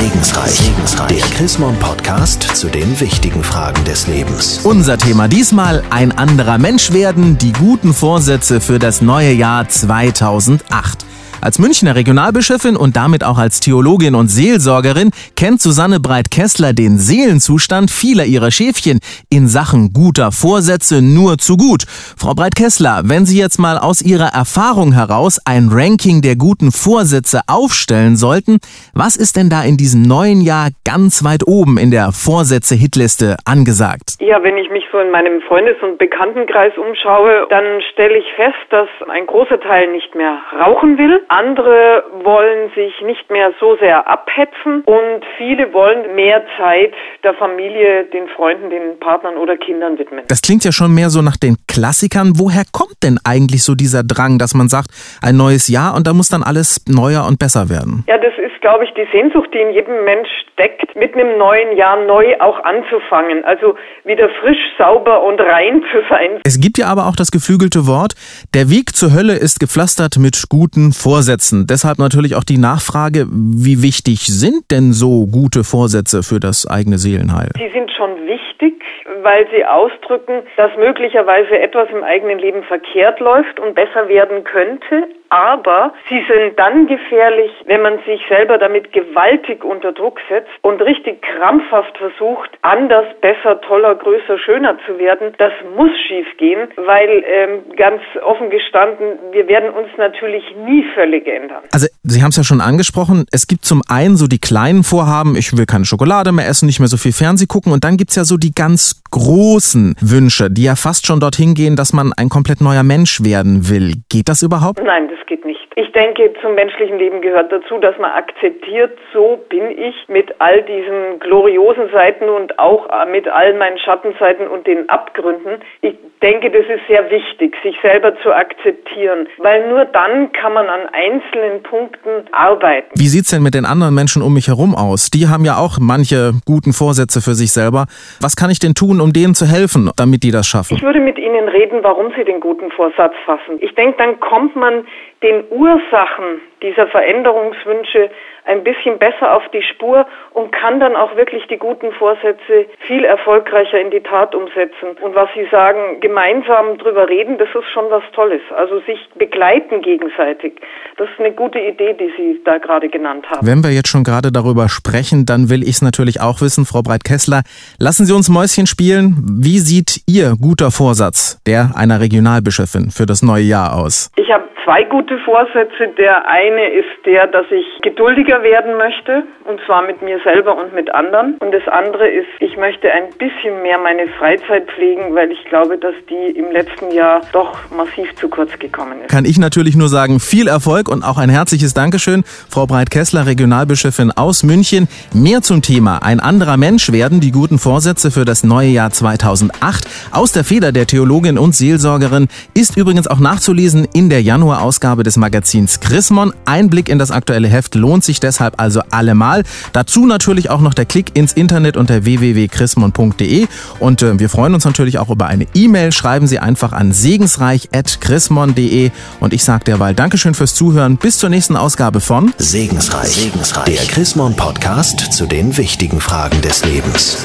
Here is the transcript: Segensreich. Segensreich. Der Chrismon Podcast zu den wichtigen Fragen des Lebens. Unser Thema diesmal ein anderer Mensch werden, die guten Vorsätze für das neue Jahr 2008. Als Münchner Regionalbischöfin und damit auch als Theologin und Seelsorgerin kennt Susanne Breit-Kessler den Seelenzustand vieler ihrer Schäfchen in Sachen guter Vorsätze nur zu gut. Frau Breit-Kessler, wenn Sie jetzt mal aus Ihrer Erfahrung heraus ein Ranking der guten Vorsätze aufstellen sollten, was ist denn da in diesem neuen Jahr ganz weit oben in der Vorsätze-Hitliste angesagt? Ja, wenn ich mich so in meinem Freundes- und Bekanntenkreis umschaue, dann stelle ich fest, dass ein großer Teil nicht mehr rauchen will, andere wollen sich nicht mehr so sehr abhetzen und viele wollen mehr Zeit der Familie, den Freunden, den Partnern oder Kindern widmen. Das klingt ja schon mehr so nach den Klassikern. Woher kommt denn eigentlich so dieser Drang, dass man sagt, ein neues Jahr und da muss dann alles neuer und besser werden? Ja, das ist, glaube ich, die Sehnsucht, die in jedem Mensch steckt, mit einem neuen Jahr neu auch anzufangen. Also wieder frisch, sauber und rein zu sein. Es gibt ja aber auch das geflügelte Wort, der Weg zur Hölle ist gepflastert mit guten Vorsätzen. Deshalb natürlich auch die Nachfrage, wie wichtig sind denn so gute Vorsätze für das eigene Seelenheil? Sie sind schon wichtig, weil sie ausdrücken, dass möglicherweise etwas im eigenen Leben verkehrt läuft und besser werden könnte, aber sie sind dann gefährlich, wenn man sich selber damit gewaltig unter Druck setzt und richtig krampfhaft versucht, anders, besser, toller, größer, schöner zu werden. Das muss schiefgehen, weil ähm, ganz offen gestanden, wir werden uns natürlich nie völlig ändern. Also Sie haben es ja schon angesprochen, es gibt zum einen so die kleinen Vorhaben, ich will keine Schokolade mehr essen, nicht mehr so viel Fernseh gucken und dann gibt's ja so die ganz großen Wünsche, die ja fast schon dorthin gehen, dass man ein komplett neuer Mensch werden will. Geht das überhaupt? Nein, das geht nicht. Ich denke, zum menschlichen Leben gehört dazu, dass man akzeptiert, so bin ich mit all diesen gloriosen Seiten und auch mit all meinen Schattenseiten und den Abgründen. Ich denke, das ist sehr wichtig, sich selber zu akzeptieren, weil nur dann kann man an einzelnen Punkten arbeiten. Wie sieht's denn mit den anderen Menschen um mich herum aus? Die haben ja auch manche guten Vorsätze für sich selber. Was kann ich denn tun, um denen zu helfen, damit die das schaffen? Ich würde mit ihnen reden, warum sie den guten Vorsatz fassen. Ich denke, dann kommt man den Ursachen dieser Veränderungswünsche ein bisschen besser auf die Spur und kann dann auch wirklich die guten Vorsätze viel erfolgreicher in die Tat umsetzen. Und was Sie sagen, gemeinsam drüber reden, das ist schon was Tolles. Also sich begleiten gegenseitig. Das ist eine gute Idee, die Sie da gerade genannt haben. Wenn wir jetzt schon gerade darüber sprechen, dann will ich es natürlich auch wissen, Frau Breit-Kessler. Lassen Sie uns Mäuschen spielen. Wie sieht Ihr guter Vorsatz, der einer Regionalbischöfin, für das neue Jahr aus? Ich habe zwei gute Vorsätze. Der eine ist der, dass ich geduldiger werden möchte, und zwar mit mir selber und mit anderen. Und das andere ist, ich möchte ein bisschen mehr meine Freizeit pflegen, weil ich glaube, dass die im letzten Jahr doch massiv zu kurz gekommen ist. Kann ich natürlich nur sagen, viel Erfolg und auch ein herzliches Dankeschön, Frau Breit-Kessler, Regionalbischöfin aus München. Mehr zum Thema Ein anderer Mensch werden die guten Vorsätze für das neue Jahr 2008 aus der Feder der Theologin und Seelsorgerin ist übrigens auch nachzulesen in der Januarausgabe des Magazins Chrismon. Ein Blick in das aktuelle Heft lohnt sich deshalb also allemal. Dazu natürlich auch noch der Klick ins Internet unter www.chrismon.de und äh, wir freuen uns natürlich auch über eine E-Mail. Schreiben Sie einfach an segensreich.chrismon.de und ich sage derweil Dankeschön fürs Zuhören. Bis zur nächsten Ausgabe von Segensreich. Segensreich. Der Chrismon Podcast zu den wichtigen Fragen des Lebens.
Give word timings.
Segensreich. 0.00 0.52
Segensreich. 0.52 1.08
Der 1.08 1.26
Chrismon 1.36 1.78
Podcast 1.78 2.56
zu 2.56 2.68
den 2.68 2.98
wichtigen 3.00 3.44
Fragen 3.44 3.84
des 3.84 4.06
Lebens. 4.06 4.60
Unser 4.64 4.96
Thema 4.96 5.28
diesmal 5.28 5.82
ein 5.90 6.12
anderer 6.12 6.56
Mensch 6.56 6.94
werden, 6.94 7.36
die 7.36 7.52
guten 7.52 7.92
Vorsätze 7.92 8.62
für 8.62 8.78
das 8.78 9.02
neue 9.02 9.32
Jahr 9.32 9.68
2008. 9.68 11.04
Als 11.42 11.58
Münchner 11.58 11.96
Regionalbischöfin 11.96 12.76
und 12.76 12.96
damit 12.96 13.24
auch 13.24 13.38
als 13.38 13.60
Theologin 13.60 14.14
und 14.14 14.28
Seelsorgerin 14.28 15.10
kennt 15.38 15.62
Susanne 15.62 15.98
Breit-Kessler 15.98 16.74
den 16.74 16.98
Seelenzustand 16.98 17.90
vieler 17.90 18.26
ihrer 18.26 18.50
Schäfchen 18.50 19.00
in 19.30 19.48
Sachen 19.48 19.94
guter 19.94 20.32
Vorsätze 20.32 21.00
nur 21.00 21.38
zu 21.38 21.56
gut. 21.56 21.84
Frau 21.88 22.34
Breit-Kessler, 22.34 23.04
wenn 23.04 23.24
Sie 23.24 23.40
jetzt 23.40 23.58
mal 23.58 23.78
aus 23.78 24.02
Ihrer 24.02 24.36
Erfahrung 24.36 24.92
heraus 24.92 25.40
ein 25.46 25.70
Ranking 25.72 26.20
der 26.20 26.36
guten 26.36 26.72
Vorsätze 26.72 27.40
aufstellen 27.48 28.16
sollten, 28.16 28.58
was 28.92 29.16
ist 29.16 29.38
denn 29.38 29.48
da 29.48 29.64
in 29.64 29.78
diesem 29.78 30.02
neuen 30.02 30.42
Jahr 30.42 30.68
ganz 30.84 31.24
weit 31.24 31.48
oben 31.48 31.78
in 31.78 31.90
der 31.90 32.12
Vorsätze-Hitliste 32.12 33.36
angesagt? 33.46 34.20
Ja, 34.20 34.42
wenn 34.42 34.58
ich 34.58 34.68
mich 34.68 34.84
so 34.92 34.98
in 34.98 35.10
meinem 35.10 35.40
Freundes- 35.48 35.80
und 35.80 35.96
Bekanntenkreis 35.96 36.76
umschaue, 36.76 37.46
dann 37.48 37.80
stelle 37.92 38.18
ich 38.18 38.28
fest, 38.36 38.60
dass 38.68 38.88
ein 39.08 39.24
großer 39.24 39.58
Teil 39.58 39.90
nicht 39.90 40.14
mehr 40.14 40.36
rauchen 40.60 40.98
will, 40.98 41.22
andere 41.30 42.04
wollen 42.24 42.70
sich 42.74 42.92
nicht 43.02 43.30
mehr 43.30 43.52
so 43.60 43.76
sehr 43.76 44.08
abhetzen 44.08 44.82
und 44.84 45.24
viele 45.38 45.72
wollen 45.72 46.14
mehr 46.16 46.44
Zeit 46.58 46.92
der 47.22 47.34
Familie, 47.34 48.04
den 48.06 48.28
Freunden, 48.28 48.68
den 48.68 48.98
Partnern 48.98 49.36
oder 49.36 49.56
Kindern 49.56 49.96
widmen. 49.98 50.24
Das 50.26 50.42
klingt 50.42 50.64
ja 50.64 50.72
schon 50.72 50.92
mehr 50.92 51.08
so 51.08 51.22
nach 51.22 51.36
den 51.36 51.56
Klassikern. 51.70 52.32
Woher 52.34 52.64
kommt 52.72 52.98
denn 53.04 53.18
eigentlich 53.24 53.62
so 53.62 53.74
dieser 53.74 54.02
Drang, 54.02 54.38
dass 54.38 54.54
man 54.54 54.68
sagt, 54.68 54.90
ein 55.22 55.36
neues 55.36 55.68
Jahr 55.68 55.94
und 55.94 56.06
da 56.06 56.12
muss 56.12 56.28
dann 56.28 56.42
alles 56.42 56.84
neuer 56.88 57.26
und 57.26 57.38
besser 57.38 57.70
werden? 57.70 58.04
Ja, 58.08 58.18
das 58.18 58.34
ist, 58.38 58.60
glaube 58.60 58.84
ich, 58.84 58.90
die 58.94 59.06
Sehnsucht, 59.12 59.48
die 59.54 59.58
in 59.58 59.70
jedem 59.70 60.04
Mensch 60.04 60.28
steckt, 60.52 60.96
mit 60.96 61.14
einem 61.14 61.38
neuen 61.38 61.76
Jahr 61.76 62.04
neu 62.04 62.34
auch 62.40 62.62
anzufangen. 62.64 63.44
Also 63.44 63.76
wieder 64.04 64.28
frisch, 64.40 64.58
sauber 64.78 65.22
und 65.22 65.40
rein 65.40 65.82
zu 65.92 65.98
sein. 66.10 66.40
Es 66.44 66.60
gibt 66.60 66.76
ja 66.78 66.86
aber 66.88 67.06
auch 67.06 67.16
das 67.16 67.30
geflügelte 67.30 67.86
Wort, 67.86 68.14
der 68.52 68.68
Weg 68.68 68.96
zur 68.96 69.14
Hölle 69.14 69.34
ist 69.34 69.60
gepflastert 69.60 70.18
mit 70.18 70.48
guten 70.48 70.92
Vorsätzen. 70.92 71.66
Deshalb 71.68 71.98
natürlich 71.98 72.34
auch 72.34 72.44
die 72.44 72.58
Nachfrage, 72.58 73.26
wie 73.30 73.82
wichtig 73.82 74.26
sind 74.26 74.70
denn 74.72 74.92
so 74.92 75.26
gute 75.26 75.62
Vorsätze 75.62 76.22
für 76.22 76.40
das 76.40 76.66
eigene 76.66 76.98
Seelenheil? 76.98 77.50
Sie 77.56 77.70
sind 77.72 77.90
schon 77.96 78.26
wichtig, 78.26 78.74
weil 79.22 79.46
sie 79.54 79.64
ausdrücken, 79.64 80.42
dass 80.56 80.70
möglicherweise 80.76 81.59
etwas 81.60 81.88
im 81.90 82.02
eigenen 82.02 82.38
Leben 82.38 82.62
verkehrt 82.64 83.20
läuft 83.20 83.60
und 83.60 83.74
besser 83.74 84.08
werden 84.08 84.44
könnte, 84.44 85.08
aber 85.30 85.92
sie 86.08 86.22
sind 86.28 86.58
dann 86.58 86.86
gefährlich, 86.86 87.50
wenn 87.66 87.82
man 87.82 87.98
sich 88.04 88.20
selber 88.28 88.58
damit 88.58 88.92
gewaltig 88.92 89.64
unter 89.64 89.92
Druck 89.92 90.18
setzt 90.28 90.50
und 90.62 90.82
richtig 90.82 91.22
krampfhaft 91.22 91.96
versucht, 91.98 92.50
anders, 92.62 93.06
besser, 93.20 93.60
toller, 93.62 93.94
größer, 93.94 94.38
schöner 94.38 94.76
zu 94.86 94.98
werden. 94.98 95.32
Das 95.38 95.52
muss 95.76 95.90
schiefgehen, 96.06 96.68
weil 96.76 97.24
ähm, 97.26 97.76
ganz 97.76 98.02
offen 98.22 98.50
gestanden, 98.50 99.18
wir 99.32 99.48
werden 99.48 99.70
uns 99.70 99.88
natürlich 99.96 100.44
nie 100.66 100.84
völlig 100.94 101.26
ändern. 101.26 101.62
Also 101.72 101.86
Sie 102.02 102.22
haben 102.22 102.30
es 102.30 102.36
ja 102.36 102.44
schon 102.44 102.60
angesprochen, 102.60 103.26
es 103.30 103.46
gibt 103.46 103.64
zum 103.64 103.82
einen 103.88 104.16
so 104.16 104.26
die 104.26 104.40
kleinen 104.40 104.82
Vorhaben, 104.82 105.36
ich 105.36 105.56
will 105.56 105.66
keine 105.66 105.84
Schokolade 105.84 106.32
mehr 106.32 106.48
essen, 106.48 106.66
nicht 106.66 106.80
mehr 106.80 106.88
so 106.88 106.96
viel 106.96 107.12
Fernseh 107.12 107.46
gucken 107.46 107.72
und 107.72 107.84
dann 107.84 107.96
gibt's 107.96 108.16
ja 108.16 108.24
so 108.24 108.36
die 108.36 108.52
ganz 108.52 109.02
großen 109.10 109.94
Wünsche, 110.00 110.50
die 110.50 110.64
ja 110.64 110.76
fast 110.76 111.06
schon 111.06 111.20
dorthin 111.20 111.54
gehen, 111.54 111.76
dass 111.76 111.92
man 111.92 112.12
ein 112.16 112.28
komplett 112.28 112.60
neuer 112.60 112.82
Mensch 112.82 113.22
werden 113.22 113.68
will. 113.68 113.94
Geht 114.08 114.28
das 114.28 114.42
überhaupt? 114.42 114.82
Nein, 114.82 115.08
das 115.08 115.19
geht 115.26 115.44
nicht. 115.44 115.60
Ich 115.76 115.90
denke, 115.92 116.32
zum 116.40 116.54
menschlichen 116.54 116.98
Leben 116.98 117.20
gehört 117.20 117.52
dazu, 117.52 117.78
dass 117.78 117.96
man 117.98 118.10
akzeptiert, 118.10 118.98
so 119.12 119.38
bin 119.48 119.70
ich 119.70 119.94
mit 120.08 120.34
all 120.38 120.62
diesen 120.62 121.18
gloriosen 121.20 121.90
Seiten 121.90 122.28
und 122.28 122.58
auch 122.58 122.88
mit 123.06 123.28
all 123.28 123.54
meinen 123.54 123.78
Schattenseiten 123.78 124.48
und 124.48 124.66
den 124.66 124.88
Abgründen. 124.88 125.60
Ich 125.82 125.94
denke, 126.22 126.50
das 126.50 126.66
ist 126.66 126.86
sehr 126.88 127.10
wichtig, 127.10 127.56
sich 127.62 127.76
selber 127.82 128.14
zu 128.22 128.32
akzeptieren, 128.32 129.28
weil 129.38 129.68
nur 129.68 129.84
dann 129.86 130.32
kann 130.32 130.52
man 130.52 130.68
an 130.68 130.88
einzelnen 130.92 131.62
Punkten 131.62 132.24
arbeiten. 132.32 132.90
Wie 132.94 133.08
sieht's 133.08 133.30
denn 133.30 133.42
mit 133.42 133.54
den 133.54 133.64
anderen 133.64 133.94
Menschen 133.94 134.22
um 134.22 134.34
mich 134.34 134.48
herum 134.48 134.74
aus? 134.74 135.10
Die 135.10 135.28
haben 135.28 135.44
ja 135.44 135.56
auch 135.56 135.78
manche 135.80 136.32
guten 136.44 136.72
Vorsätze 136.72 137.20
für 137.20 137.34
sich 137.34 137.52
selber. 137.52 137.86
Was 138.20 138.36
kann 138.36 138.50
ich 138.50 138.58
denn 138.58 138.74
tun, 138.74 139.00
um 139.00 139.12
denen 139.12 139.34
zu 139.34 139.46
helfen, 139.46 139.90
damit 139.96 140.22
die 140.22 140.30
das 140.30 140.46
schaffen? 140.46 140.76
Ich 140.76 140.82
würde 140.82 141.00
mit 141.00 141.18
ihnen 141.18 141.48
reden, 141.48 141.82
warum 141.82 142.12
sie 142.16 142.24
den 142.24 142.40
guten 142.40 142.70
Vorsatz 142.70 143.14
fassen. 143.24 143.58
Ich 143.60 143.74
denke, 143.74 143.96
dann 143.98 144.20
kommt 144.20 144.56
man 144.56 144.86
den 145.22 145.44
Ursachen 145.50 146.40
dieser 146.62 146.86
Veränderungswünsche 146.88 148.10
ein 148.44 148.64
bisschen 148.64 148.98
besser 148.98 149.36
auf 149.36 149.42
die 149.52 149.62
Spur 149.62 150.06
und 150.32 150.50
kann 150.50 150.80
dann 150.80 150.96
auch 150.96 151.14
wirklich 151.16 151.46
die 151.48 151.56
guten 151.56 151.92
Vorsätze 151.92 152.66
viel 152.80 153.04
erfolgreicher 153.04 153.80
in 153.80 153.90
die 153.90 154.00
Tat 154.00 154.34
umsetzen. 154.34 154.96
Und 155.02 155.14
was 155.14 155.28
Sie 155.34 155.46
sagen, 155.50 156.00
gemeinsam 156.00 156.78
drüber 156.78 157.08
reden, 157.08 157.38
das 157.38 157.48
ist 157.48 157.70
schon 157.72 157.84
was 157.90 158.02
Tolles. 158.12 158.42
Also 158.56 158.80
sich 158.80 158.98
begleiten 159.16 159.82
gegenseitig. 159.82 160.54
Das 160.96 161.08
ist 161.10 161.20
eine 161.20 161.32
gute 161.32 161.58
Idee, 161.58 161.94
die 161.94 162.12
Sie 162.16 162.40
da 162.44 162.58
gerade 162.58 162.88
genannt 162.88 163.26
haben. 163.30 163.46
Wenn 163.46 163.62
wir 163.62 163.70
jetzt 163.70 163.88
schon 163.88 164.04
gerade 164.04 164.32
darüber 164.32 164.68
sprechen, 164.68 165.26
dann 165.26 165.50
will 165.50 165.62
ich 165.62 165.76
es 165.76 165.82
natürlich 165.82 166.20
auch 166.20 166.40
wissen, 166.40 166.64
Frau 166.64 166.82
Breit-Kessler. 166.82 167.42
Lassen 167.78 168.04
Sie 168.04 168.14
uns 168.14 168.28
Mäuschen 168.28 168.66
spielen. 168.66 169.16
Wie 169.40 169.58
sieht 169.58 170.02
Ihr 170.06 170.34
guter 170.40 170.70
Vorsatz, 170.70 171.40
der 171.46 171.72
einer 171.76 172.00
Regionalbischöfin, 172.00 172.90
für 172.90 173.06
das 173.06 173.22
neue 173.22 173.44
Jahr 173.44 173.76
aus? 173.76 174.10
Ich 174.16 174.30
habe 174.30 174.44
zwei 174.64 174.84
gute 174.84 175.09
Vorsätze. 175.18 175.88
Der 175.98 176.28
eine 176.28 176.70
ist 176.70 177.04
der, 177.04 177.26
dass 177.26 177.46
ich 177.50 177.66
geduldiger 177.82 178.42
werden 178.42 178.76
möchte, 178.76 179.24
und 179.44 179.60
zwar 179.66 179.82
mit 179.82 180.02
mir 180.02 180.20
selber 180.24 180.56
und 180.56 180.72
mit 180.74 180.94
anderen. 180.94 181.36
Und 181.40 181.52
das 181.52 181.66
andere 181.68 182.08
ist, 182.08 182.28
ich 182.40 182.56
möchte 182.56 182.90
ein 182.90 183.10
bisschen 183.18 183.62
mehr 183.62 183.78
meine 183.78 184.08
Freizeit 184.18 184.70
pflegen, 184.70 185.14
weil 185.14 185.30
ich 185.30 185.44
glaube, 185.44 185.78
dass 185.78 185.94
die 186.08 186.38
im 186.38 186.50
letzten 186.52 186.92
Jahr 186.92 187.20
doch 187.32 187.70
massiv 187.70 188.14
zu 188.16 188.28
kurz 188.28 188.58
gekommen 188.58 189.02
ist. 189.02 189.10
Kann 189.10 189.24
ich 189.24 189.38
natürlich 189.38 189.76
nur 189.76 189.88
sagen, 189.88 190.20
viel 190.20 190.48
Erfolg 190.48 190.88
und 190.88 191.02
auch 191.02 191.18
ein 191.18 191.30
herzliches 191.30 191.74
Dankeschön, 191.74 192.22
Frau 192.48 192.66
Breit-Kessler, 192.66 193.26
Regionalbischöfin 193.26 194.12
aus 194.12 194.42
München. 194.42 194.88
Mehr 195.14 195.42
zum 195.42 195.62
Thema 195.62 196.00
Ein 196.02 196.20
anderer 196.20 196.56
Mensch 196.56 196.92
werden 196.92 197.20
die 197.20 197.32
guten 197.32 197.58
Vorsätze 197.58 198.10
für 198.10 198.24
das 198.24 198.44
neue 198.44 198.68
Jahr 198.68 198.90
2008 198.90 199.84
aus 200.12 200.32
der 200.32 200.44
Feder 200.44 200.72
der 200.72 200.86
Theologin 200.86 201.38
und 201.38 201.54
Seelsorgerin 201.54 202.28
ist 202.54 202.76
übrigens 202.76 203.06
auch 203.06 203.20
nachzulesen 203.20 203.88
in 203.94 204.10
der 204.10 204.22
Januarausgabe 204.22 204.99
des 205.02 205.16
Magazins 205.16 205.80
Chrismon. 205.80 206.32
Ein 206.44 206.70
Blick 206.70 206.88
in 206.88 206.98
das 206.98 207.10
aktuelle 207.10 207.48
Heft 207.48 207.74
lohnt 207.74 208.04
sich 208.04 208.20
deshalb 208.20 208.60
also 208.60 208.80
allemal. 208.90 209.42
Dazu 209.72 210.06
natürlich 210.06 210.50
auch 210.50 210.60
noch 210.60 210.74
der 210.74 210.84
Klick 210.84 211.16
ins 211.16 211.32
Internet 211.32 211.76
unter 211.76 212.04
www.chrismon.de 212.04 213.46
und 213.78 214.02
äh, 214.02 214.18
wir 214.18 214.28
freuen 214.28 214.54
uns 214.54 214.64
natürlich 214.64 214.98
auch 214.98 215.10
über 215.10 215.26
eine 215.26 215.46
E-Mail. 215.54 215.92
Schreiben 215.92 216.26
Sie 216.26 216.38
einfach 216.38 216.72
an 216.72 216.92
segensreich.chrismon.de 216.92 218.90
und 219.20 219.32
ich 219.32 219.44
sage 219.44 219.64
derweil 219.64 219.94
Dankeschön 219.94 220.34
fürs 220.34 220.54
Zuhören. 220.54 220.96
Bis 220.96 221.18
zur 221.18 221.30
nächsten 221.30 221.56
Ausgabe 221.56 222.00
von 222.00 222.32
Segensreich. 222.38 223.08
Segensreich. 223.10 223.76
Der 223.76 223.86
Chrismon 223.86 224.36
Podcast 224.36 225.12
zu 225.12 225.26
den 225.26 225.56
wichtigen 225.56 226.00
Fragen 226.00 226.40
des 226.42 226.64
Lebens. 226.64 227.18